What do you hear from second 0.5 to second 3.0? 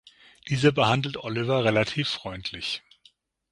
behandelt Oliver relativ freundlich.